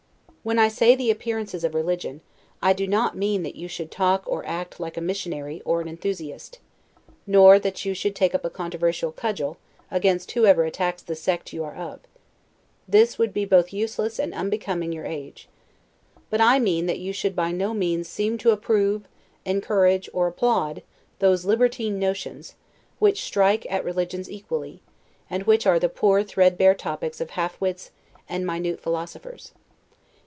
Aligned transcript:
When 0.43 0.57
I 0.57 0.69
say 0.69 0.95
the 0.95 1.11
appearances 1.11 1.63
of 1.63 1.75
religion, 1.75 2.21
I 2.63 2.73
do 2.73 2.87
not 2.87 3.15
mean 3.15 3.43
that 3.43 3.55
you 3.55 3.67
should 3.67 3.91
talk 3.91 4.23
or 4.25 4.43
act 4.47 4.79
like 4.79 4.97
a 4.97 4.99
missionary 4.99 5.61
or 5.65 5.81
an 5.81 5.87
enthusiast, 5.87 6.57
nor 7.27 7.59
that 7.59 7.85
you 7.85 7.93
should 7.93 8.15
take 8.15 8.33
up 8.33 8.43
a 8.43 8.49
controversial 8.49 9.11
cudgel 9.11 9.59
against 9.91 10.31
whoever 10.31 10.63
attacks 10.63 11.03
the 11.03 11.13
sect 11.15 11.53
you 11.53 11.63
are 11.63 11.75
of; 11.75 11.99
this 12.87 13.19
would 13.19 13.35
be 13.35 13.45
both 13.45 13.71
useless 13.71 14.17
and 14.17 14.33
unbecoming 14.33 14.91
your 14.91 15.05
age; 15.05 15.47
but 16.31 16.41
I 16.41 16.57
mean 16.57 16.87
that 16.87 16.97
you 16.97 17.13
should 17.13 17.35
by 17.35 17.51
no 17.51 17.71
means 17.75 18.09
seem 18.09 18.39
to 18.39 18.49
approve, 18.49 19.03
encourage, 19.45 20.09
or 20.11 20.25
applaud, 20.25 20.81
those 21.19 21.45
libertine 21.45 21.99
notions, 21.99 22.55
which 22.97 23.21
strike 23.23 23.67
at 23.71 23.85
religions 23.85 24.27
equally, 24.27 24.81
and 25.29 25.43
which 25.43 25.67
are 25.67 25.77
the 25.77 25.87
poor 25.87 26.23
threadbare 26.23 26.73
topics 26.73 27.21
of 27.21 27.29
halfwits 27.29 27.91
and 28.27 28.43
minute 28.47 28.79
philosophers. 28.79 29.51